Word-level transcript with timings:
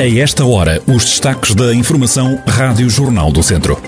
A 0.00 0.08
esta 0.08 0.46
hora, 0.46 0.82
os 0.86 1.04
destaques 1.04 1.54
da 1.54 1.74
Informação 1.74 2.42
Rádio 2.46 2.88
Jornal 2.88 3.30
do 3.30 3.42
Centro. 3.42 3.78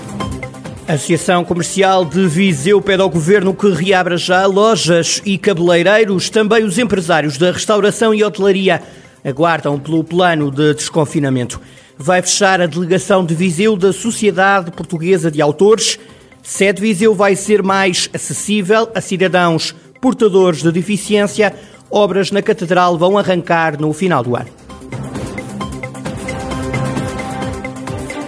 A 0.87 0.93
Associação 0.93 1.43
Comercial 1.43 2.05
de 2.05 2.27
Viseu 2.27 2.79
pede 2.79 3.01
ao 3.01 3.09
Governo 3.09 3.51
que 3.51 3.67
reabra 3.71 4.15
já 4.15 4.45
lojas 4.45 5.23
e 5.25 5.39
cabeleireiros. 5.39 6.29
Também 6.29 6.65
os 6.65 6.77
empresários 6.77 7.35
da 7.39 7.51
restauração 7.51 8.13
e 8.13 8.23
hotelaria 8.23 8.79
aguardam 9.25 9.79
pelo 9.79 10.03
plano 10.03 10.51
de 10.51 10.75
desconfinamento. 10.75 11.59
Vai 11.97 12.21
fechar 12.21 12.61
a 12.61 12.67
delegação 12.67 13.25
de 13.25 13.33
Viseu 13.33 13.75
da 13.75 13.91
Sociedade 13.91 14.69
Portuguesa 14.69 15.31
de 15.31 15.41
Autores. 15.41 15.97
Sede 16.43 16.79
Viseu 16.79 17.15
vai 17.15 17.35
ser 17.35 17.63
mais 17.63 18.07
acessível 18.13 18.87
a 18.93 19.01
cidadãos 19.01 19.73
portadores 19.99 20.61
de 20.61 20.71
deficiência. 20.71 21.55
Obras 21.89 22.29
na 22.29 22.43
Catedral 22.43 22.99
vão 22.99 23.17
arrancar 23.17 23.81
no 23.81 23.91
final 23.93 24.23
do 24.23 24.35
ano. 24.35 24.62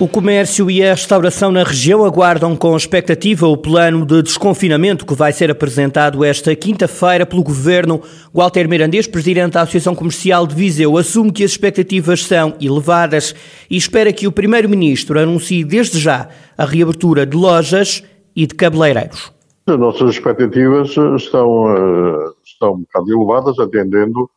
O 0.00 0.06
comércio 0.06 0.70
e 0.70 0.80
a 0.80 0.94
restauração 0.94 1.50
na 1.50 1.64
região 1.64 2.04
aguardam 2.04 2.54
com 2.54 2.76
expectativa 2.76 3.48
o 3.48 3.56
plano 3.56 4.06
de 4.06 4.22
desconfinamento 4.22 5.04
que 5.04 5.12
vai 5.12 5.32
ser 5.32 5.50
apresentado 5.50 6.22
esta 6.22 6.54
quinta-feira 6.54 7.26
pelo 7.26 7.42
Governo. 7.42 8.00
Walter 8.32 8.68
Mirandês, 8.68 9.08
presidente 9.08 9.54
da 9.54 9.62
Associação 9.62 9.96
Comercial 9.96 10.46
de 10.46 10.54
Viseu, 10.54 10.96
assume 10.96 11.32
que 11.32 11.42
as 11.42 11.50
expectativas 11.50 12.24
são 12.24 12.54
elevadas 12.60 13.34
e 13.68 13.76
espera 13.76 14.12
que 14.12 14.28
o 14.28 14.30
Primeiro-Ministro 14.30 15.18
anuncie 15.18 15.64
desde 15.64 15.98
já 15.98 16.28
a 16.56 16.64
reabertura 16.64 17.26
de 17.26 17.36
lojas 17.36 18.04
e 18.36 18.46
de 18.46 18.54
cabeleireiros. 18.54 19.32
As 19.66 19.80
nossas 19.80 20.10
expectativas 20.10 20.90
estão, 21.16 21.76
eh, 21.76 22.32
estão 22.46 22.74
um 22.74 22.80
bocado 22.82 23.12
elevadas, 23.12 23.58
atendendo 23.58 24.30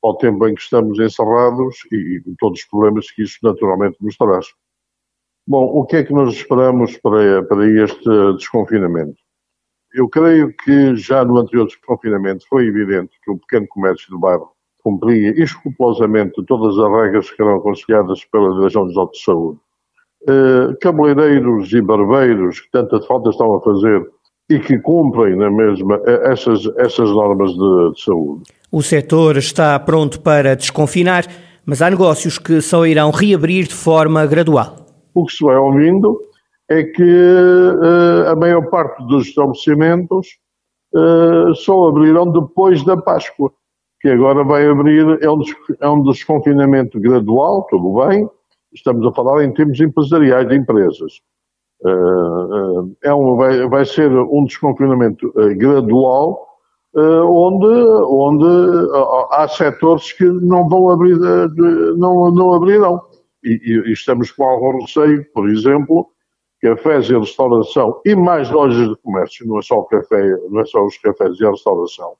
ao 0.00 0.16
tempo 0.16 0.46
em 0.46 0.54
que 0.54 0.60
estamos 0.60 0.96
encerrados 1.00 1.74
e 1.90 2.22
todos 2.38 2.60
os 2.60 2.66
problemas 2.66 3.10
que 3.10 3.24
isso 3.24 3.38
naturalmente 3.42 3.96
nos 4.00 4.16
traz. 4.16 4.46
Bom, 5.48 5.64
o 5.64 5.86
que 5.86 5.96
é 5.96 6.04
que 6.04 6.12
nós 6.12 6.34
esperamos 6.34 6.98
para, 6.98 7.42
para 7.44 7.66
este 7.66 8.34
desconfinamento? 8.36 9.16
Eu 9.94 10.06
creio 10.06 10.52
que 10.62 10.94
já 10.94 11.24
no 11.24 11.38
anterior 11.38 11.66
desconfinamento 11.66 12.44
foi 12.50 12.66
evidente 12.66 13.12
que 13.24 13.30
o 13.30 13.38
pequeno 13.38 13.66
comércio 13.70 14.10
do 14.10 14.18
bairro 14.18 14.50
cumpria 14.84 15.30
escrupulosamente 15.42 16.44
todas 16.44 16.78
as 16.78 17.02
regras 17.02 17.30
que 17.30 17.40
eram 17.40 17.56
aconselhadas 17.56 18.22
pela 18.26 18.56
Direção-Geral 18.56 19.10
de 19.10 19.22
Saúde. 19.22 19.58
Uh, 20.24 20.76
cabeleireiros 20.82 21.72
e 21.72 21.80
barbeiros 21.80 22.60
que 22.60 22.70
tanta 22.70 23.00
falta 23.06 23.30
estão 23.30 23.54
a 23.54 23.62
fazer 23.62 24.06
e 24.50 24.58
que 24.58 24.78
cumprem 24.78 25.34
na 25.34 25.50
mesma 25.50 25.98
eh, 26.04 26.30
essas, 26.30 26.66
essas 26.76 27.08
normas 27.08 27.52
de, 27.52 27.92
de 27.94 28.02
saúde. 28.02 28.42
O 28.70 28.82
setor 28.82 29.38
está 29.38 29.78
pronto 29.80 30.20
para 30.20 30.54
desconfinar, 30.54 31.24
mas 31.64 31.80
há 31.80 31.88
negócios 31.88 32.38
que 32.38 32.60
só 32.60 32.84
irão 32.84 33.10
reabrir 33.10 33.66
de 33.66 33.74
forma 33.74 34.26
gradual 34.26 34.87
o 35.20 35.26
que 35.26 35.32
se 35.32 35.44
vai 35.44 35.56
ouvindo 35.56 36.20
é 36.68 36.82
que 36.82 37.02
uh, 37.02 38.28
a 38.28 38.36
maior 38.36 38.68
parte 38.68 39.02
dos 39.06 39.28
estabelecimentos 39.28 40.28
uh, 40.94 41.54
só 41.54 41.88
abrirão 41.88 42.30
depois 42.30 42.84
da 42.84 42.96
Páscoa, 42.96 43.50
que 44.00 44.08
agora 44.08 44.44
vai 44.44 44.68
abrir, 44.68 45.18
é 45.22 45.30
um, 45.30 45.42
é 45.80 45.88
um 45.88 46.02
desconfinamento 46.02 47.00
gradual, 47.00 47.66
tudo 47.70 48.06
bem, 48.06 48.28
estamos 48.72 49.06
a 49.06 49.12
falar 49.12 49.44
em 49.44 49.52
termos 49.52 49.80
empresariais 49.80 50.46
de 50.48 50.56
empresas. 50.56 51.20
Uh, 51.82 52.94
é 53.02 53.14
um, 53.14 53.36
vai, 53.36 53.66
vai, 53.68 53.84
ser 53.86 54.10
um 54.10 54.44
desconfinamento 54.44 55.32
gradual, 55.56 56.46
onde, 56.94 57.66
onde 57.66 58.90
há 59.30 59.46
setores 59.46 60.12
que 60.12 60.24
não 60.24 60.68
vão 60.68 60.88
abrir, 60.88 61.16
não, 61.96 62.30
não 62.32 62.54
abrirão 62.54 63.00
e, 63.52 63.88
e, 63.88 63.92
estamos 63.92 64.30
com 64.32 64.44
algum 64.44 64.80
receio, 64.80 65.24
por 65.32 65.48
exemplo, 65.48 66.10
cafés 66.60 67.08
e 67.08 67.16
restauração 67.16 68.00
e 68.04 68.14
mais 68.14 68.50
lojas 68.50 68.88
de 68.88 68.96
comércio, 68.96 69.46
não 69.46 69.58
é 69.58 69.62
só 69.62 69.76
o 69.76 69.84
café, 69.84 70.22
não 70.50 70.60
é 70.60 70.64
só 70.64 70.84
os 70.84 70.98
cafés 70.98 71.38
e 71.38 71.46
a 71.46 71.50
restauração. 71.50 72.14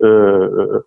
Uh, 0.00 0.84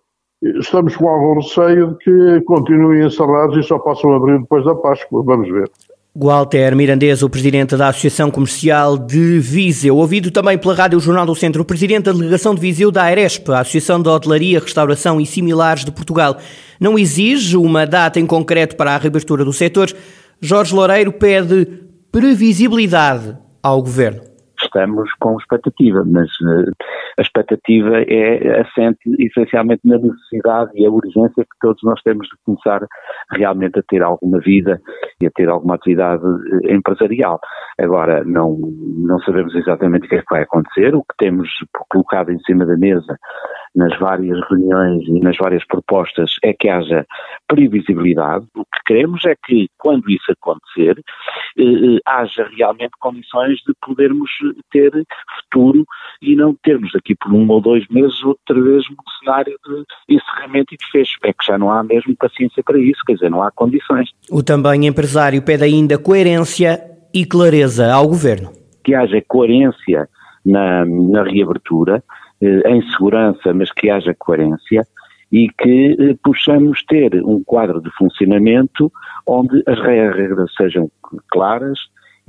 estamos 0.58 0.94
com 0.96 1.08
algum 1.08 1.40
receio 1.40 1.92
de 1.92 1.96
que 1.98 2.40
continuem 2.42 3.06
encerrados 3.06 3.56
e 3.56 3.62
só 3.62 3.78
possam 3.78 4.12
abrir 4.14 4.38
depois 4.40 4.64
da 4.64 4.74
Páscoa. 4.74 5.22
Vamos 5.24 5.48
ver. 5.48 5.70
Walter 6.18 6.74
Mirandês, 6.74 7.22
o 7.22 7.28
presidente 7.28 7.76
da 7.76 7.88
Associação 7.88 8.30
Comercial 8.30 8.96
de 8.96 9.38
Viseu. 9.38 9.98
Ouvido 9.98 10.30
também 10.30 10.56
pela 10.56 10.74
Rádio 10.74 10.98
Jornal 10.98 11.26
do 11.26 11.34
Centro, 11.34 11.60
o 11.60 11.64
presidente 11.64 12.04
da 12.04 12.12
delegação 12.12 12.54
de 12.54 12.60
Viseu 12.62 12.90
da 12.90 13.02
AERESP, 13.02 13.52
a 13.52 13.60
Associação 13.60 14.00
de 14.00 14.08
Hotelaria, 14.08 14.58
Restauração 14.58 15.20
e 15.20 15.26
Similares 15.26 15.84
de 15.84 15.92
Portugal. 15.92 16.38
Não 16.80 16.98
exige 16.98 17.58
uma 17.58 17.86
data 17.86 18.18
em 18.18 18.26
concreto 18.26 18.76
para 18.76 18.94
a 18.94 18.96
reabertura 18.96 19.44
do 19.44 19.52
setor. 19.52 19.94
Jorge 20.40 20.74
Loureiro 20.74 21.12
pede 21.12 21.66
previsibilidade 22.10 23.36
ao 23.62 23.82
governo 23.82 24.22
estamos 24.76 25.10
com 25.18 25.36
expectativa, 25.38 26.04
mas 26.04 26.28
uh, 26.40 26.72
a 27.18 27.22
expectativa 27.22 28.02
é 28.02 28.60
assente 28.60 29.00
essencialmente 29.18 29.80
na 29.84 29.98
necessidade 29.98 30.70
e 30.74 30.86
a 30.86 30.90
urgência 30.90 31.44
que 31.44 31.58
todos 31.60 31.82
nós 31.82 32.00
temos 32.02 32.26
de 32.28 32.36
começar 32.44 32.86
realmente 33.30 33.78
a 33.78 33.82
ter 33.82 34.02
alguma 34.02 34.38
vida 34.40 34.80
e 35.20 35.26
a 35.26 35.30
ter 35.30 35.48
alguma 35.48 35.76
atividade 35.76 36.22
eh, 36.64 36.74
empresarial. 36.74 37.40
Agora, 37.78 38.22
não, 38.24 38.58
não 38.58 39.18
sabemos 39.20 39.54
exatamente 39.54 40.06
o 40.06 40.08
que 40.08 40.16
é 40.16 40.18
que 40.20 40.30
vai 40.30 40.42
acontecer, 40.42 40.94
o 40.94 41.02
que 41.02 41.16
temos 41.18 41.48
colocado 41.88 42.30
em 42.30 42.38
cima 42.40 42.66
da 42.66 42.76
mesa 42.76 43.16
nas 43.74 43.96
várias 43.98 44.38
reuniões 44.48 45.06
e 45.06 45.20
nas 45.20 45.36
várias 45.36 45.64
propostas 45.66 46.36
é 46.42 46.54
que 46.54 46.68
haja 46.68 47.06
previsibilidade. 47.46 48.46
O 48.56 48.64
que 48.64 48.80
queremos 48.86 49.24
é 49.26 49.34
que, 49.44 49.68
quando 49.78 50.10
isso 50.10 50.32
acontecer, 50.32 50.98
eh, 51.58 51.62
eh 51.62 51.98
haja 52.06 52.48
realmente 52.56 52.92
condições 52.98 53.58
de 53.66 53.74
podermos 53.80 54.30
ter 54.70 54.92
futuro 55.36 55.84
e 56.22 56.34
não 56.34 56.54
termos 56.62 56.94
aqui 57.06 57.14
por 57.14 57.32
um 57.32 57.48
ou 57.48 57.60
dois 57.60 57.86
meses 57.88 58.22
outra 58.24 58.60
vez 58.60 58.84
um 58.90 59.10
cenário 59.20 59.56
de 59.64 60.16
encerramento 60.16 60.74
e 60.74 60.76
de 60.76 60.90
fecho. 60.90 61.18
É 61.24 61.32
que 61.32 61.44
já 61.46 61.56
não 61.56 61.70
há 61.70 61.82
mesmo 61.82 62.16
paciência 62.16 62.62
para 62.64 62.78
isso, 62.78 63.00
quer 63.06 63.14
dizer, 63.14 63.30
não 63.30 63.42
há 63.42 63.50
condições. 63.52 64.10
O 64.30 64.42
também 64.42 64.86
empresário 64.86 65.40
pede 65.40 65.64
ainda 65.64 65.96
coerência 65.96 66.80
e 67.14 67.24
clareza 67.24 67.92
ao 67.92 68.08
governo. 68.08 68.50
Que 68.84 68.94
haja 68.94 69.22
coerência 69.26 70.08
na, 70.44 70.84
na 70.84 71.22
reabertura, 71.22 72.02
eh, 72.42 72.70
em 72.70 72.82
segurança, 72.90 73.54
mas 73.54 73.72
que 73.72 73.88
haja 73.88 74.14
coerência 74.18 74.86
e 75.32 75.48
que 75.58 75.96
eh, 75.98 76.16
possamos 76.22 76.84
ter 76.84 77.14
um 77.24 77.42
quadro 77.44 77.80
de 77.80 77.90
funcionamento 77.92 78.92
onde 79.26 79.62
as 79.66 79.78
regras 79.80 80.52
sejam 80.56 80.90
claras, 81.28 81.78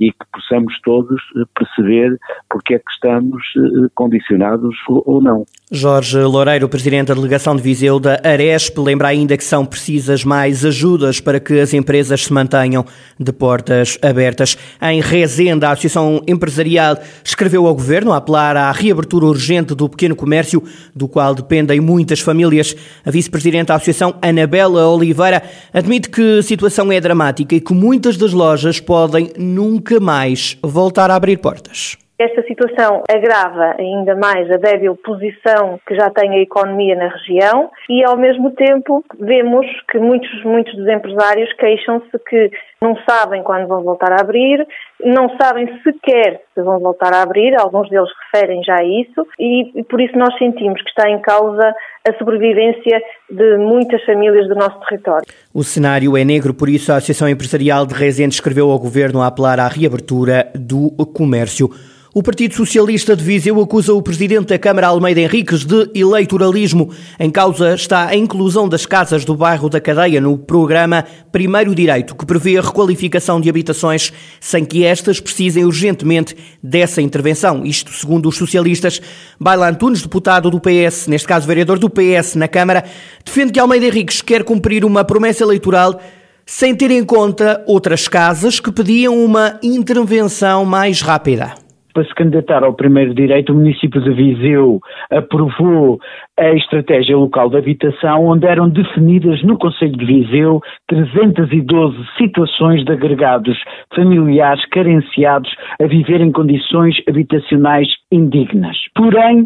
e 0.00 0.12
que 0.12 0.26
possamos 0.32 0.80
todos 0.82 1.20
eh, 1.36 1.42
perceber 1.54 2.18
porque 2.48 2.74
é 2.74 2.78
que 2.78 2.90
estamos 2.90 3.42
eh, 3.56 3.88
condicionados 3.94 4.76
ou 4.88 5.20
não. 5.20 5.44
Jorge 5.70 6.18
Loureiro, 6.18 6.68
presidente 6.68 7.08
da 7.08 7.14
delegação 7.14 7.54
de 7.54 7.62
Viseu 7.62 8.00
da 8.00 8.20
Aresp, 8.24 8.78
lembra 8.78 9.08
ainda 9.08 9.36
que 9.36 9.44
são 9.44 9.66
precisas 9.66 10.24
mais 10.24 10.64
ajudas 10.64 11.20
para 11.20 11.38
que 11.38 11.60
as 11.60 11.74
empresas 11.74 12.24
se 12.24 12.32
mantenham 12.32 12.84
de 13.18 13.32
portas 13.32 13.98
abertas. 14.00 14.56
Em 14.80 15.00
Rezenda, 15.00 15.68
a 15.68 15.72
Associação 15.72 16.22
Empresarial 16.26 16.98
escreveu 17.24 17.66
ao 17.66 17.74
Governo 17.74 18.12
a 18.12 18.16
apelar 18.16 18.56
à 18.56 18.72
reabertura 18.72 19.26
urgente 19.26 19.74
do 19.74 19.88
pequeno 19.88 20.16
comércio, 20.16 20.62
do 20.94 21.06
qual 21.06 21.34
dependem 21.34 21.80
muitas 21.80 22.20
famílias. 22.20 22.74
A 23.04 23.10
vice-presidente 23.10 23.68
da 23.68 23.74
Associação, 23.74 24.14
Anabela 24.22 24.86
Oliveira, 24.88 25.42
admite 25.72 26.08
que 26.08 26.38
a 26.38 26.42
situação 26.42 26.90
é 26.90 27.00
dramática 27.00 27.54
e 27.54 27.60
que 27.60 27.74
muitas 27.74 28.16
das 28.16 28.32
lojas 28.32 28.80
podem 28.80 29.32
nunca 29.36 29.78
nunca 29.88 30.00
mais 30.00 30.56
voltar 30.62 31.10
a 31.10 31.14
abrir 31.14 31.38
portas. 31.38 31.96
Esta 32.18 32.42
situação 32.42 33.04
agrava 33.08 33.76
ainda 33.78 34.16
mais 34.16 34.50
a 34.50 34.56
débil 34.56 34.96
posição 34.96 35.78
que 35.86 35.94
já 35.94 36.10
tem 36.10 36.30
a 36.30 36.40
economia 36.40 36.96
na 36.96 37.06
região 37.06 37.70
e, 37.88 38.04
ao 38.04 38.16
mesmo 38.16 38.50
tempo, 38.50 39.04
vemos 39.20 39.64
que 39.88 40.00
muitos, 40.00 40.42
muitos 40.42 40.74
dos 40.74 40.88
empresários 40.88 41.52
queixam-se 41.52 42.18
que 42.28 42.50
não 42.82 42.96
sabem 43.08 43.44
quando 43.44 43.68
vão 43.68 43.84
voltar 43.84 44.12
a 44.12 44.20
abrir, 44.20 44.66
não 45.04 45.28
sabem 45.40 45.68
sequer 45.84 46.40
se 46.54 46.62
vão 46.62 46.80
voltar 46.80 47.14
a 47.14 47.22
abrir, 47.22 47.54
alguns 47.54 47.88
deles 47.88 48.10
referem 48.32 48.64
já 48.64 48.80
a 48.80 48.84
isso, 48.84 49.24
e 49.38 49.84
por 49.88 50.00
isso 50.00 50.18
nós 50.18 50.36
sentimos 50.38 50.82
que 50.82 50.88
está 50.88 51.08
em 51.08 51.20
causa 51.20 51.72
a 52.08 52.18
sobrevivência 52.18 53.00
de 53.30 53.56
muitas 53.58 54.04
famílias 54.04 54.48
do 54.48 54.56
nosso 54.56 54.78
território. 54.88 55.26
O 55.54 55.62
cenário 55.62 56.16
é 56.16 56.24
negro, 56.24 56.52
por 56.52 56.68
isso 56.68 56.90
a 56.92 56.96
Associação 56.96 57.28
Empresarial 57.28 57.86
de 57.86 57.94
Resende 57.94 58.34
escreveu 58.34 58.70
ao 58.70 58.78
Governo 58.78 59.22
a 59.22 59.28
apelar 59.28 59.60
à 59.60 59.68
reabertura 59.68 60.50
do 60.54 60.90
comércio. 61.06 61.68
O 62.14 62.22
Partido 62.22 62.54
Socialista 62.54 63.14
de 63.14 63.22
Viseu 63.22 63.60
acusa 63.60 63.92
o 63.92 64.00
presidente 64.00 64.46
da 64.46 64.58
Câmara 64.58 64.86
Almeida 64.86 65.20
Henriques 65.20 65.62
de 65.62 65.90
eleitoralismo. 65.94 66.90
Em 67.20 67.30
causa 67.30 67.74
está 67.74 68.06
a 68.06 68.16
inclusão 68.16 68.66
das 68.66 68.86
casas 68.86 69.26
do 69.26 69.36
bairro 69.36 69.68
da 69.68 69.78
Cadeia 69.78 70.18
no 70.18 70.38
programa 70.38 71.04
Primeiro 71.30 71.74
Direito, 71.74 72.16
que 72.16 72.24
prevê 72.24 72.56
a 72.56 72.62
requalificação 72.62 73.38
de 73.38 73.50
habitações 73.50 74.10
sem 74.40 74.64
que 74.64 74.86
estas 74.86 75.20
precisem 75.20 75.66
urgentemente 75.66 76.34
dessa 76.62 77.02
intervenção. 77.02 77.62
Isto 77.62 77.92
segundo 77.92 78.26
os 78.30 78.36
socialistas. 78.38 79.02
Baila 79.38 79.68
Antunes, 79.68 80.00
deputado 80.00 80.50
do 80.50 80.58
PS, 80.58 81.08
neste 81.08 81.28
caso 81.28 81.46
vereador 81.46 81.78
do 81.78 81.90
PS 81.90 82.36
na 82.36 82.48
Câmara, 82.48 82.84
defende 83.22 83.52
que 83.52 83.60
Almeida 83.60 83.84
Henriques 83.84 84.22
quer 84.22 84.44
cumprir 84.44 84.82
uma 84.82 85.04
promessa 85.04 85.42
eleitoral 85.42 86.00
sem 86.46 86.74
ter 86.74 86.90
em 86.90 87.04
conta 87.04 87.62
outras 87.66 88.08
casas 88.08 88.58
que 88.60 88.72
pediam 88.72 89.22
uma 89.22 89.60
intervenção 89.62 90.64
mais 90.64 91.02
rápida 91.02 91.67
para 91.98 92.06
se 92.06 92.14
candidatar 92.14 92.62
ao 92.62 92.74
primeiro 92.74 93.12
direito, 93.12 93.52
o 93.52 93.56
município 93.56 94.00
de 94.00 94.12
Viseu 94.12 94.78
aprovou 95.10 95.98
a 96.38 96.52
estratégia 96.52 97.16
local 97.16 97.50
de 97.50 97.56
habitação, 97.56 98.24
onde 98.24 98.46
eram 98.46 98.68
definidas 98.68 99.42
no 99.42 99.58
Conselho 99.58 99.96
de 99.96 100.04
Viseu 100.04 100.60
312 100.86 101.96
situações 102.16 102.84
de 102.84 102.92
agregados 102.92 103.58
familiares 103.96 104.64
carenciados 104.66 105.50
a 105.82 105.86
viver 105.88 106.20
em 106.20 106.30
condições 106.30 106.94
habitacionais 107.08 107.88
indignas. 108.12 108.76
Porém, 108.94 109.44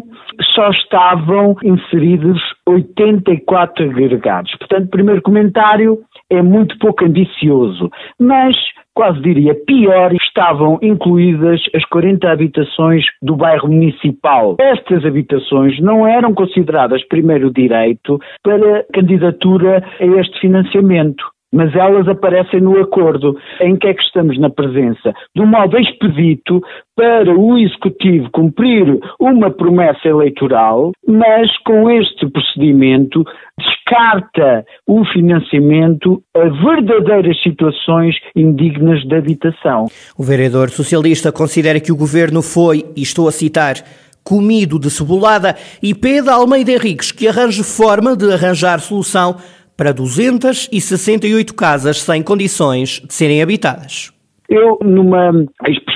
só 0.53 0.69
estavam 0.69 1.55
inseridos 1.63 2.39
84 2.67 3.89
agregados. 3.89 4.55
Portanto, 4.59 4.91
primeiro 4.91 5.23
comentário 5.23 5.97
é 6.29 6.43
muito 6.43 6.77
pouco 6.77 7.03
ambicioso, 7.03 7.89
mas 8.19 8.55
quase 8.93 9.21
diria 9.21 9.55
pior, 9.65 10.13
estavam 10.13 10.77
incluídas 10.81 11.61
as 11.73 11.83
40 11.85 12.29
habitações 12.29 13.05
do 13.21 13.35
bairro 13.35 13.67
municipal. 13.67 14.55
Estas 14.59 15.05
habitações 15.05 15.79
não 15.79 16.07
eram 16.07 16.33
consideradas 16.33 17.03
primeiro 17.07 17.51
direito 17.51 18.19
para 18.43 18.85
candidatura 18.93 19.83
a 19.99 20.05
este 20.05 20.39
financiamento 20.39 21.32
mas 21.53 21.73
elas 21.75 22.07
aparecem 22.07 22.59
no 22.59 22.79
acordo. 22.79 23.37
Em 23.61 23.77
que 23.77 23.87
é 23.87 23.93
que 23.93 24.01
estamos 24.01 24.37
na 24.39 24.49
presença? 24.49 25.13
Do 25.35 25.45
modo 25.45 25.77
expedito 25.77 26.61
para 26.95 27.33
o 27.33 27.57
Executivo 27.57 28.29
cumprir 28.31 28.99
uma 29.19 29.51
promessa 29.51 30.07
eleitoral, 30.07 30.91
mas 31.07 31.55
com 31.59 31.89
este 31.89 32.29
procedimento 32.29 33.23
descarta 33.57 34.65
o 34.87 35.05
financiamento 35.05 36.21
a 36.35 36.45
verdadeiras 36.49 37.41
situações 37.41 38.15
indignas 38.35 39.03
de 39.03 39.15
habitação. 39.15 39.85
O 40.17 40.23
vereador 40.23 40.69
socialista 40.69 41.31
considera 41.31 41.79
que 41.79 41.91
o 41.91 41.97
governo 41.97 42.41
foi, 42.41 42.83
e 42.95 43.01
estou 43.01 43.27
a 43.27 43.31
citar, 43.31 43.75
comido 44.23 44.79
de 44.79 44.89
cebolada 44.89 45.55
e 45.81 45.93
pede 45.93 46.29
a 46.29 46.35
Almeida 46.35 46.71
Henriques 46.71 47.11
que 47.11 47.27
arranje 47.27 47.63
forma 47.63 48.15
de 48.15 48.31
arranjar 48.31 48.79
solução 48.79 49.35
para 49.75 49.91
268 49.91 51.53
casas 51.53 52.01
sem 52.01 52.21
condições 52.21 53.01
de 53.05 53.13
serem 53.13 53.41
habitadas. 53.41 54.11
Eu, 54.49 54.77
numa 54.83 55.31
expressão 55.67 55.92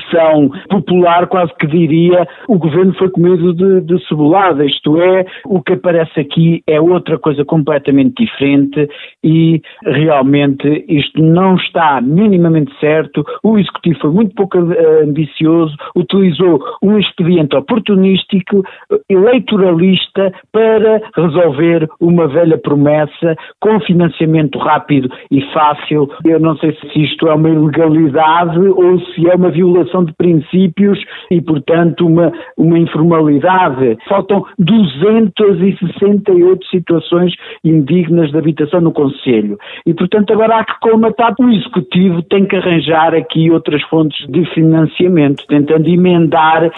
popular, 0.68 1.26
quase 1.26 1.52
que 1.54 1.66
diria 1.66 2.26
o 2.48 2.58
governo 2.58 2.94
foi 2.94 3.10
comido 3.10 3.52
de, 3.52 3.80
de 3.82 4.06
cebolada, 4.06 4.64
isto 4.64 5.00
é, 5.00 5.26
o 5.46 5.62
que 5.62 5.74
aparece 5.74 6.20
aqui 6.20 6.62
é 6.66 6.80
outra 6.80 7.18
coisa 7.18 7.44
completamente 7.44 8.24
diferente 8.24 8.88
e 9.22 9.60
realmente 9.84 10.84
isto 10.88 11.22
não 11.22 11.56
está 11.56 12.00
minimamente 12.00 12.72
certo. 12.80 13.24
O 13.42 13.58
Executivo 13.58 13.98
foi 14.00 14.10
muito 14.10 14.34
pouco 14.34 14.58
uh, 14.58 15.04
ambicioso, 15.04 15.74
utilizou 15.96 16.60
um 16.82 16.98
expediente 16.98 17.56
oportunístico, 17.56 18.62
eleitoralista, 19.08 20.32
para 20.52 21.00
resolver 21.16 21.88
uma 22.00 22.28
velha 22.28 22.58
promessa 22.58 23.36
com 23.60 23.80
financiamento 23.80 24.58
rápido 24.58 25.10
e 25.30 25.40
fácil. 25.52 26.08
Eu 26.24 26.40
não 26.40 26.56
sei 26.56 26.72
se 26.72 27.02
isto 27.02 27.28
é 27.28 27.34
uma 27.34 27.48
ilegalidade 27.48 28.58
ou 28.58 29.00
se 29.00 29.28
é 29.28 29.34
uma 29.34 29.50
violação 29.50 29.97
violação 29.98 30.04
de 30.04 30.12
princípios 30.14 30.98
e, 31.30 31.40
portanto, 31.40 32.06
uma, 32.06 32.32
uma 32.56 32.78
informalidade. 32.78 33.98
Faltam 34.08 34.44
268 34.58 36.66
situações 36.66 37.32
indignas 37.64 38.30
de 38.30 38.38
habitação 38.38 38.80
no 38.80 38.92
Conselho. 38.92 39.58
E, 39.86 39.94
portanto, 39.94 40.32
agora 40.32 40.60
há 40.60 40.64
que 40.64 40.78
colmatar. 40.80 41.34
O 41.38 41.50
Executivo 41.50 42.22
tem 42.22 42.46
que 42.46 42.56
arranjar 42.56 43.14
aqui 43.14 43.50
outras 43.50 43.82
fontes 43.84 44.26
de 44.28 44.44
financiamento, 44.54 45.44
tentando 45.46 45.88
emendar, 45.88 46.70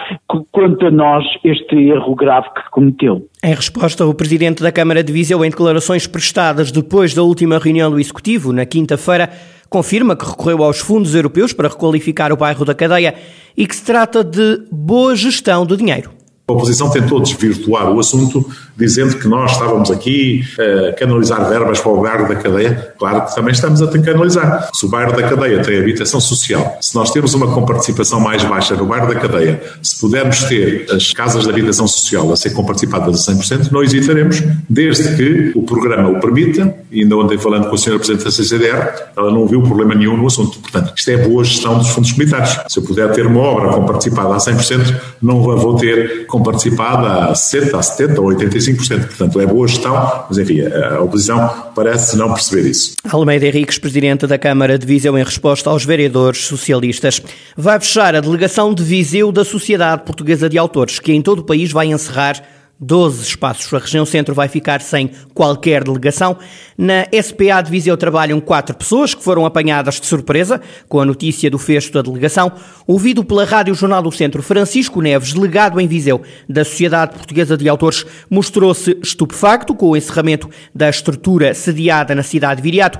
quanto 0.51 0.87
a 0.87 0.91
nós, 0.91 1.23
este 1.43 1.75
erro 1.75 2.15
grave 2.15 2.47
que 2.49 2.69
cometeu. 2.71 3.21
Em 3.43 3.55
resposta, 3.55 4.05
o 4.05 4.13
Presidente 4.13 4.61
da 4.61 4.71
Câmara 4.71 5.03
de 5.03 5.11
Viseu, 5.11 5.43
em 5.43 5.49
declarações 5.49 6.05
prestadas 6.05 6.71
depois 6.71 7.13
da 7.13 7.23
última 7.23 7.57
reunião 7.57 7.89
do 7.89 7.99
Executivo, 7.99 8.53
na 8.53 8.65
quinta-feira, 8.65 9.29
confirma 9.71 10.17
que 10.17 10.25
recorreu 10.25 10.63
aos 10.65 10.79
fundos 10.79 11.15
europeus 11.15 11.53
para 11.53 11.69
requalificar 11.69 12.33
o 12.33 12.35
bairro 12.35 12.65
da 12.65 12.75
Cadeia 12.75 13.15
e 13.55 13.65
que 13.65 13.73
se 13.73 13.83
trata 13.83 14.21
de 14.21 14.63
boa 14.69 15.15
gestão 15.15 15.65
do 15.65 15.77
dinheiro. 15.77 16.11
A 16.51 16.53
oposição 16.53 16.89
tentou 16.89 17.21
desvirtuar 17.21 17.89
o 17.89 17.97
assunto, 17.97 18.45
dizendo 18.75 19.17
que 19.17 19.27
nós 19.27 19.53
estávamos 19.53 19.89
aqui 19.89 20.43
a 20.89 20.93
canalizar 20.93 21.47
verbas 21.47 21.79
para 21.79 21.91
o 21.91 22.01
bairro 22.01 22.27
da 22.27 22.35
cadeia. 22.35 22.93
Claro 22.99 23.25
que 23.25 23.33
também 23.33 23.53
estamos 23.53 23.81
a 23.81 23.87
canalizar. 23.87 24.69
Se 24.73 24.85
o 24.85 24.89
bairro 24.89 25.15
da 25.15 25.23
cadeia 25.23 25.61
tem 25.63 25.79
habitação 25.79 26.19
social, 26.19 26.77
se 26.81 26.93
nós 26.93 27.09
temos 27.11 27.33
uma 27.33 27.53
comparticipação 27.53 28.19
mais 28.19 28.43
baixa 28.43 28.75
no 28.75 28.85
bairro 28.85 29.07
da 29.07 29.15
cadeia, 29.15 29.61
se 29.81 29.97
pudermos 30.01 30.43
ter 30.43 30.87
as 30.91 31.13
casas 31.13 31.45
de 31.45 31.49
habitação 31.49 31.87
social 31.87 32.29
a 32.33 32.35
ser 32.35 32.49
comparticipadas 32.49 33.29
a 33.29 33.33
100%, 33.33 33.71
não 33.71 33.81
hesitaremos, 33.81 34.43
desde 34.69 35.15
que 35.15 35.53
o 35.55 35.63
programa 35.63 36.09
o 36.09 36.19
permita, 36.19 36.75
ainda 36.91 37.15
ontem 37.15 37.37
falando 37.37 37.69
com 37.69 37.75
a 37.75 37.77
senhora 37.77 37.99
Presidente 37.99 38.25
da 38.25 38.31
CCDR, 38.31 38.89
ela 39.15 39.31
não 39.31 39.47
viu 39.47 39.61
problema 39.61 39.95
nenhum 39.95 40.17
no 40.17 40.27
assunto. 40.27 40.59
Portanto, 40.59 40.91
isto 40.97 41.11
é 41.11 41.17
boa 41.17 41.45
gestão 41.45 41.77
dos 41.77 41.89
fundos 41.89 42.11
comunitários. 42.11 42.59
Se 42.67 42.79
eu 42.79 42.83
puder 42.83 43.09
ter 43.13 43.25
uma 43.25 43.39
obra 43.39 43.69
comparticipada 43.69 44.33
a 44.33 44.37
100%, 44.37 44.95
não 45.21 45.41
vou 45.41 45.75
ter 45.77 46.25
participada 46.43 47.25
a 47.25 47.33
60%, 47.33 47.75
a 47.75 47.79
70% 47.79 48.17
ou 48.19 48.25
85%. 48.25 49.07
Portanto, 49.07 49.39
é 49.39 49.45
boa 49.45 49.67
gestão, 49.67 50.25
mas 50.27 50.37
enfim, 50.37 50.61
a 50.61 51.01
oposição 51.01 51.71
parece 51.75 52.17
não 52.17 52.33
perceber 52.33 52.69
isso. 52.69 52.95
Almeida 53.09 53.45
Henriques, 53.45 53.77
Presidente 53.77 54.27
da 54.27 54.37
Câmara 54.37 54.77
de 54.77 54.85
Viseu, 54.85 55.17
em 55.17 55.23
resposta 55.23 55.69
aos 55.69 55.85
vereadores 55.85 56.45
socialistas, 56.45 57.21
vai 57.55 57.79
fechar 57.79 58.15
a 58.15 58.21
delegação 58.21 58.73
de 58.73 58.83
Viseu 58.83 59.31
da 59.31 59.43
Sociedade 59.43 60.03
Portuguesa 60.03 60.49
de 60.49 60.57
Autores, 60.57 60.99
que 60.99 61.11
em 61.11 61.21
todo 61.21 61.39
o 61.39 61.43
país 61.43 61.71
vai 61.71 61.87
encerrar 61.87 62.41
12 62.81 63.21
espaços. 63.21 63.71
A 63.71 63.77
região 63.77 64.05
centro 64.07 64.33
vai 64.33 64.47
ficar 64.47 64.81
sem 64.81 65.11
qualquer 65.35 65.83
delegação. 65.83 66.35
Na 66.75 67.05
SPA 67.21 67.61
de 67.61 67.69
Viseu 67.69 67.95
trabalham 67.95 68.41
quatro 68.41 68.75
pessoas 68.75 69.13
que 69.13 69.23
foram 69.23 69.45
apanhadas 69.45 69.99
de 69.99 70.07
surpresa 70.07 70.59
com 70.89 70.99
a 70.99 71.05
notícia 71.05 71.51
do 71.51 71.59
fecho 71.59 71.93
da 71.93 72.01
delegação. 72.01 72.51
Ouvido 72.87 73.23
pela 73.23 73.45
Rádio 73.45 73.75
Jornal 73.75 74.01
do 74.01 74.11
Centro, 74.11 74.41
Francisco 74.41 74.99
Neves, 74.99 75.31
delegado 75.31 75.79
em 75.79 75.87
Viseu 75.87 76.23
da 76.49 76.65
Sociedade 76.65 77.13
Portuguesa 77.13 77.55
de 77.55 77.69
Autores, 77.69 78.03
mostrou-se 78.27 78.97
estupefacto 79.03 79.75
com 79.75 79.89
o 79.89 79.95
encerramento 79.95 80.49
da 80.73 80.89
estrutura 80.89 81.53
sediada 81.53 82.15
na 82.15 82.23
cidade 82.23 82.57
de 82.57 82.63
Viriato 82.63 82.99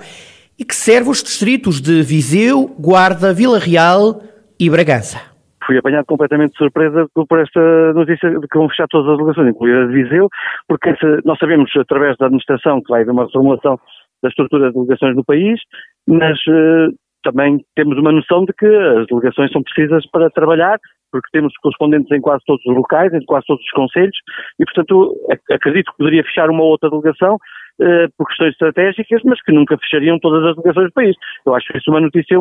e 0.59 0.63
que 0.63 0.75
serve 0.75 1.09
os 1.09 1.23
distritos 1.23 1.81
de 1.81 2.03
Viseu, 2.03 2.75
Guarda, 2.79 3.33
Vila 3.33 3.57
Real 3.57 4.21
e 4.59 4.69
Bragança 4.69 5.30
fui 5.71 5.77
apanhado 5.77 6.05
completamente 6.05 6.51
de 6.51 6.57
surpresa 6.57 7.07
por 7.13 7.39
esta 7.39 7.93
notícia 7.93 8.29
de 8.29 8.47
que 8.47 8.57
vão 8.57 8.67
fechar 8.67 8.87
todas 8.89 9.09
as 9.09 9.17
delegações, 9.17 9.49
incluindo 9.49 9.79
a 9.79 9.85
de 9.87 10.03
Viseu, 10.03 10.27
porque 10.67 10.93
nós 11.23 11.39
sabemos, 11.39 11.71
através 11.77 12.17
da 12.17 12.25
administração, 12.25 12.81
que 12.81 12.91
vai 12.91 13.01
haver 13.01 13.11
uma 13.11 13.25
reformulação 13.25 13.79
da 14.21 14.29
estrutura 14.29 14.67
de 14.67 14.73
delegações 14.73 15.15
no 15.15 15.23
país, 15.23 15.61
mas 16.07 16.37
uh, 16.47 16.93
também 17.23 17.59
temos 17.75 17.97
uma 17.97 18.11
noção 18.11 18.43
de 18.43 18.53
que 18.53 18.65
as 18.65 19.07
delegações 19.07 19.51
são 19.51 19.63
precisas 19.63 20.05
para 20.11 20.29
trabalhar, 20.29 20.77
porque 21.11 21.29
temos 21.31 21.53
correspondentes 21.61 22.11
em 22.11 22.21
quase 22.21 22.43
todos 22.45 22.65
os 22.65 22.75
locais, 22.75 23.13
em 23.13 23.23
quase 23.25 23.45
todos 23.47 23.63
os 23.63 23.71
conselhos, 23.71 24.17
e 24.59 24.65
portanto 24.65 25.15
acredito 25.51 25.91
que 25.91 25.97
poderia 25.97 26.23
fechar 26.23 26.49
uma 26.49 26.63
outra 26.63 26.89
delegação 26.89 27.35
uh, 27.35 28.11
por 28.17 28.27
questões 28.27 28.51
estratégicas, 28.51 29.21
mas 29.23 29.41
que 29.41 29.53
nunca 29.53 29.77
fechariam 29.77 30.19
todas 30.19 30.43
as 30.49 30.55
delegações 30.55 30.87
do 30.87 30.93
país. 30.93 31.15
Eu 31.45 31.55
acho 31.55 31.65
isso 31.77 31.89
uma 31.89 32.01
notícia 32.01 32.37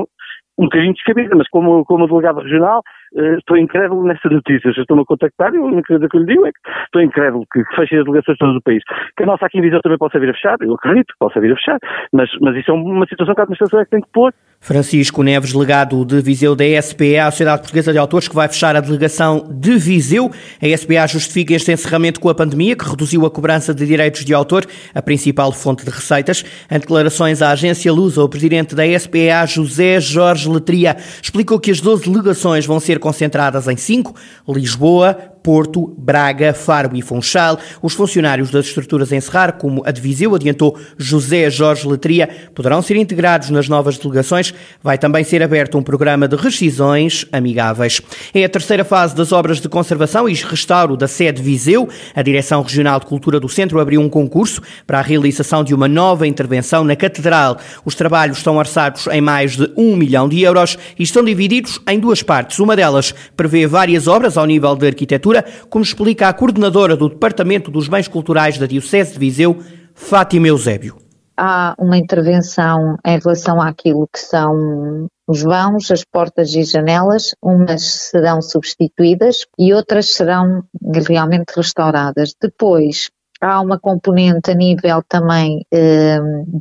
um 0.60 0.64
bocadinho 0.64 0.92
descabida, 0.92 1.34
mas 1.34 1.48
como, 1.48 1.84
como 1.84 2.06
delegado 2.06 2.40
regional, 2.40 2.82
uh, 3.14 3.38
estou 3.38 3.56
incrédulo 3.56 4.04
nessas 4.04 4.30
notícias. 4.30 4.76
Estou-me 4.76 5.02
a 5.02 5.06
contactar 5.06 5.54
e 5.54 5.58
a 5.58 5.62
única 5.62 5.88
coisa 5.88 6.08
que 6.08 6.16
eu 6.16 6.20
lhe 6.20 6.26
digo 6.26 6.46
é 6.46 6.50
que 6.52 6.60
estou 6.84 7.02
incrédulo 7.02 7.44
que 7.52 7.62
fechem 7.76 7.98
as 7.98 8.04
delegações 8.04 8.38
todas 8.38 8.54
do 8.54 8.62
país. 8.62 8.82
Que 9.16 9.22
a 9.22 9.26
nossa 9.26 9.46
aqui 9.46 9.58
em 9.58 9.62
Viseu 9.62 9.80
também 9.80 9.98
possa 9.98 10.18
vir 10.18 10.30
a 10.30 10.34
fechar, 10.34 10.56
eu 10.60 10.74
acredito 10.74 11.08
que 11.08 11.18
possa 11.18 11.40
vir 11.40 11.52
a 11.52 11.56
fechar, 11.56 11.78
mas, 12.12 12.30
mas 12.40 12.56
isso 12.56 12.70
é 12.70 12.74
uma 12.74 13.06
situação 13.06 13.34
que 13.34 13.40
a 13.40 13.44
administração 13.44 13.80
é 13.80 13.84
que 13.84 13.90
tem 13.90 14.00
que 14.00 14.08
pôr. 14.12 14.32
Francisco 14.62 15.22
Neves, 15.22 15.54
delegado 15.54 16.04
de 16.04 16.20
Viseu 16.20 16.54
da 16.54 16.64
SPA, 16.82 17.26
a 17.26 17.30
Sociedade 17.30 17.62
Portuguesa 17.62 17.92
de 17.92 17.98
Autores, 17.98 18.28
que 18.28 18.34
vai 18.34 18.46
fechar 18.46 18.76
a 18.76 18.80
delegação 18.80 19.48
de 19.50 19.78
Viseu. 19.78 20.30
A 20.60 20.76
SPA 20.76 21.06
justifica 21.06 21.54
este 21.54 21.72
encerramento 21.72 22.20
com 22.20 22.28
a 22.28 22.34
pandemia, 22.34 22.76
que 22.76 22.84
reduziu 22.84 23.24
a 23.24 23.30
cobrança 23.30 23.72
de 23.72 23.86
direitos 23.86 24.22
de 24.22 24.34
autor, 24.34 24.66
a 24.94 25.00
principal 25.00 25.50
fonte 25.50 25.82
de 25.82 25.90
receitas. 25.90 26.44
Em 26.70 26.78
declarações 26.78 27.40
à 27.40 27.52
agência 27.52 27.90
Lusa, 27.90 28.22
o 28.22 28.28
presidente 28.28 28.74
da 28.74 28.84
SPA, 28.98 29.46
José 29.46 29.98
Jorge 29.98 30.46
Letria, 30.46 30.94
explicou 31.22 31.58
que 31.58 31.70
as 31.70 31.80
12 31.80 32.10
delegações 32.10 32.66
vão 32.66 32.78
ser 32.78 32.98
concentradas 33.00 33.66
em 33.66 33.76
cinco: 33.76 34.14
Lisboa, 34.46 35.29
Porto, 35.42 35.94
Braga, 35.98 36.52
Faro 36.52 36.90
e 36.94 37.02
Funchal. 37.02 37.58
Os 37.82 37.94
funcionários 37.94 38.50
das 38.50 38.66
estruturas 38.66 39.12
a 39.12 39.16
encerrar, 39.16 39.52
como 39.52 39.82
a 39.84 39.90
de 39.90 40.00
Viseu, 40.00 40.34
adiantou 40.34 40.78
José 40.98 41.50
Jorge 41.50 41.86
Letria, 41.86 42.28
poderão 42.54 42.82
ser 42.82 42.96
integrados 42.96 43.50
nas 43.50 43.68
novas 43.68 43.98
delegações. 43.98 44.52
Vai 44.82 44.98
também 44.98 45.24
ser 45.24 45.42
aberto 45.42 45.78
um 45.78 45.82
programa 45.82 46.26
de 46.26 46.36
rescisões 46.36 47.26
amigáveis. 47.32 48.00
É 48.34 48.44
a 48.44 48.48
terceira 48.48 48.84
fase 48.84 49.14
das 49.14 49.32
obras 49.32 49.60
de 49.60 49.68
conservação 49.68 50.28
e 50.28 50.34
restauro 50.34 50.96
da 50.96 51.08
sede 51.08 51.42
Viseu. 51.42 51.88
A 52.14 52.22
Direção 52.22 52.62
Regional 52.62 53.00
de 53.00 53.06
Cultura 53.06 53.38
do 53.38 53.48
Centro 53.48 53.80
abriu 53.80 54.00
um 54.00 54.08
concurso 54.08 54.60
para 54.86 54.98
a 54.98 55.02
realização 55.02 55.62
de 55.62 55.74
uma 55.74 55.88
nova 55.88 56.26
intervenção 56.26 56.84
na 56.84 56.96
Catedral. 56.96 57.58
Os 57.84 57.94
trabalhos 57.94 58.38
estão 58.38 58.56
orçados 58.56 59.06
em 59.06 59.20
mais 59.20 59.56
de 59.56 59.70
um 59.76 59.96
milhão 59.96 60.28
de 60.28 60.40
euros 60.42 60.76
e 60.98 61.02
estão 61.02 61.24
divididos 61.24 61.80
em 61.88 61.98
duas 61.98 62.22
partes. 62.22 62.58
Uma 62.58 62.76
delas 62.76 63.14
prevê 63.36 63.66
várias 63.66 64.06
obras 64.08 64.36
ao 64.36 64.46
nível 64.46 64.74
de 64.74 64.86
arquitetura, 64.86 65.29
como 65.68 65.84
explica 65.84 66.28
a 66.28 66.32
coordenadora 66.32 66.96
do 66.96 67.08
Departamento 67.08 67.70
dos 67.70 67.88
Bens 67.88 68.08
Culturais 68.08 68.58
da 68.58 68.66
Diocese 68.66 69.12
de 69.12 69.18
Viseu, 69.18 69.58
Fátima 69.94 70.48
Eusébio. 70.48 70.96
Há 71.36 71.74
uma 71.78 71.96
intervenção 71.96 72.96
em 73.06 73.18
relação 73.18 73.60
àquilo 73.62 74.06
que 74.12 74.18
são 74.18 75.08
os 75.26 75.42
vãos, 75.42 75.90
as 75.90 76.04
portas 76.04 76.54
e 76.54 76.64
janelas, 76.64 77.34
umas 77.42 77.82
serão 78.10 78.42
substituídas 78.42 79.46
e 79.58 79.72
outras 79.72 80.12
serão 80.12 80.62
realmente 81.08 81.52
restauradas. 81.56 82.34
Depois, 82.40 83.10
há 83.40 83.60
uma 83.60 83.78
componente 83.78 84.50
a 84.50 84.54
nível 84.54 85.02
também 85.08 85.64
eh, 85.72 86.18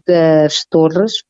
das 0.08 0.66
torres, 0.70 1.24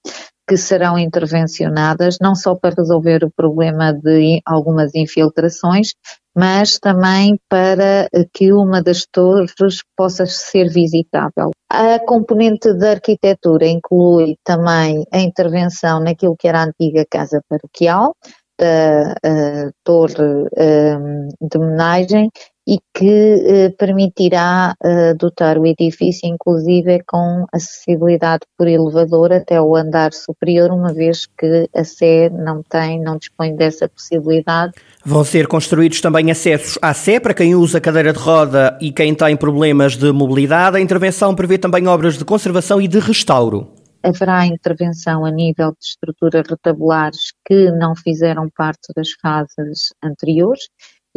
que 0.49 0.57
serão 0.57 0.97
intervencionadas 0.97 2.17
não 2.19 2.33
só 2.33 2.55
para 2.55 2.73
resolver 2.75 3.23
o 3.23 3.29
problema 3.29 3.93
de 3.93 4.41
algumas 4.43 4.95
infiltrações, 4.95 5.93
mas 6.35 6.79
também 6.79 7.39
para 7.47 8.09
que 8.33 8.51
uma 8.51 8.81
das 8.81 9.05
torres 9.05 9.53
possa 9.95 10.25
ser 10.25 10.67
visitável. 10.67 11.51
A 11.69 11.99
componente 11.99 12.73
da 12.73 12.91
arquitetura 12.91 13.67
inclui 13.67 14.37
também 14.43 15.05
a 15.13 15.19
intervenção 15.19 15.99
naquilo 15.99 16.35
que 16.35 16.47
era 16.47 16.61
a 16.61 16.65
antiga 16.65 17.05
casa 17.07 17.43
paroquial, 17.47 18.15
da 18.57 19.13
uh, 19.13 19.71
torre 19.83 20.23
uh, 20.23 21.47
de 21.47 21.57
homenagem 21.57 22.29
e 22.69 22.77
que 22.93 23.43
eh, 23.47 23.69
permitirá 23.79 24.75
eh, 24.83 25.15
dotar 25.15 25.57
o 25.57 25.65
edifício, 25.65 26.29
inclusive, 26.29 27.01
com 27.07 27.47
acessibilidade 27.51 28.41
por 28.55 28.67
elevador 28.67 29.33
até 29.33 29.59
o 29.59 29.75
andar 29.75 30.13
superior, 30.13 30.69
uma 30.69 30.93
vez 30.93 31.25
que 31.25 31.67
a 31.75 31.83
Sé 31.83 32.29
não 32.29 32.61
tem, 32.61 33.01
não 33.01 33.17
dispõe 33.17 33.55
dessa 33.55 33.89
possibilidade. 33.89 34.73
Vão 35.03 35.23
ser 35.23 35.47
construídos 35.47 35.99
também 35.99 36.29
acessos 36.29 36.77
à 36.79 36.93
Sé 36.93 37.19
para 37.19 37.33
quem 37.33 37.55
usa 37.55 37.81
cadeira 37.81 38.13
de 38.13 38.19
roda 38.19 38.77
e 38.79 38.91
quem 38.91 39.15
tem 39.15 39.35
problemas 39.35 39.97
de 39.97 40.11
mobilidade. 40.11 40.77
A 40.77 40.79
intervenção 40.79 41.33
prevê 41.33 41.57
também 41.57 41.87
obras 41.87 42.19
de 42.19 42.25
conservação 42.25 42.79
e 42.79 42.87
de 42.87 42.99
restauro 42.99 43.67
haverá 44.01 44.45
intervenção 44.45 45.25
a 45.25 45.29
nível 45.29 45.71
de 45.71 45.85
estruturas 45.85 46.47
retabulares 46.49 47.33
que 47.45 47.69
não 47.71 47.93
fizeram 47.97 48.49
parte 48.49 48.93
das 48.95 49.11
fases 49.21 49.93
anteriores 50.01 50.69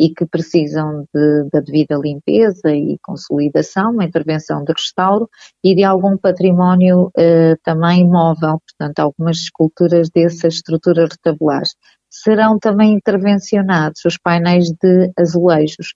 e 0.03 0.13
que 0.13 0.27
precisam 0.27 1.07
de, 1.15 1.49
da 1.53 1.61
devida 1.61 1.97
limpeza 1.97 2.75
e 2.75 2.99
consolidação, 3.01 3.93
uma 3.93 4.05
intervenção 4.05 4.65
de 4.65 4.73
restauro 4.73 5.31
e 5.63 5.77
de 5.77 5.85
algum 5.85 6.17
património 6.17 7.13
eh, 7.17 7.55
também 7.63 8.05
móvel, 8.05 8.61
portanto, 8.67 8.99
algumas 8.99 9.37
esculturas 9.37 10.11
dessas 10.11 10.55
estruturas 10.55 11.11
retabulares. 11.11 11.77
Serão 12.11 12.59
também 12.59 12.95
intervencionados 12.95 14.05
os 14.05 14.19
painéis 14.19 14.73
de 14.83 15.13
azulejos, 15.17 15.95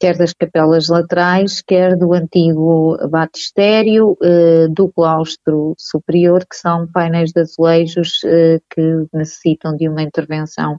quer 0.00 0.18
das 0.18 0.32
capelas 0.32 0.88
laterais, 0.88 1.62
quer 1.62 1.96
do 1.96 2.12
antigo 2.12 2.98
batistério, 3.08 4.16
eh, 4.20 4.66
do 4.68 4.90
claustro 4.92 5.76
superior, 5.78 6.44
que 6.44 6.56
são 6.56 6.88
painéis 6.92 7.30
de 7.30 7.42
azulejos 7.42 8.18
eh, 8.24 8.58
que 8.68 9.06
necessitam 9.12 9.76
de 9.76 9.88
uma 9.88 10.02
intervenção 10.02 10.76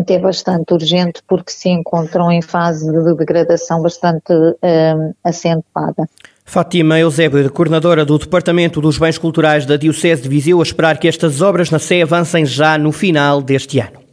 até 0.00 0.18
bastante 0.18 0.72
urgente 0.72 1.22
porque 1.26 1.52
se 1.52 1.68
encontram 1.68 2.30
em 2.30 2.42
fase 2.42 2.90
de 2.90 3.14
degradação 3.14 3.80
bastante 3.82 4.32
um, 4.32 5.12
acentuada. 5.22 6.08
Fátima 6.44 6.98
Eusébio, 6.98 7.50
coordenadora 7.52 8.04
do 8.04 8.18
Departamento 8.18 8.80
dos 8.80 8.98
Bens 8.98 9.16
Culturais 9.16 9.64
da 9.64 9.76
Diocese 9.76 10.22
de 10.22 10.28
Viseu, 10.28 10.58
a 10.58 10.62
esperar 10.62 10.98
que 10.98 11.06
estas 11.06 11.40
obras 11.40 11.70
na 11.70 11.78
Sé 11.78 12.02
avancem 12.02 12.44
já 12.44 12.76
no 12.76 12.90
final 12.90 13.40
deste 13.40 13.78
ano. 13.78 14.09